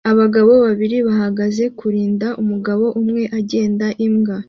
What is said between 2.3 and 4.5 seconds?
umugabo umwe agenda imbwa